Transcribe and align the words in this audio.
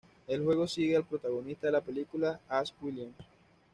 El 0.27 0.43
juego 0.43 0.65
sigue 0.67 0.95
al 0.97 1.03
protagonista 1.03 1.67
de 1.67 1.73
la 1.73 1.81
película, 1.81 2.39
Ash 2.49 2.71
Williams. 2.81 3.13